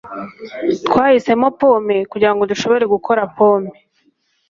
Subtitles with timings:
[0.87, 3.71] Twahisemo pome kugirango dushobore gukora pome.